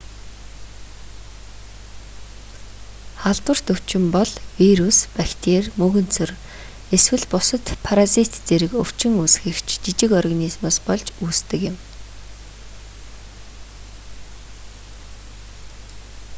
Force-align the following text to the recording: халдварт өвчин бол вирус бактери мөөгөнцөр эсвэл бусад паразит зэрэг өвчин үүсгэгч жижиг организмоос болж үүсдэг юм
халдварт 3.23 3.65
өвчин 3.73 4.05
бол 4.15 4.31
вирус 4.59 4.99
бактери 5.17 5.73
мөөгөнцөр 5.81 6.29
эсвэл 6.97 7.25
бусад 7.33 7.65
паразит 7.85 8.33
зэрэг 8.47 8.71
өвчин 8.83 9.13
үүсгэгч 9.23 9.67
жижиг 9.83 10.11
организмоос 10.21 10.77
болж 10.87 11.07
үүсдэг 11.25 11.61
юм 11.71 11.75